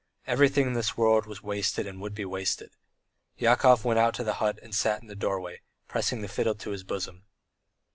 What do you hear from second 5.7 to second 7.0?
pressing the fiddle to his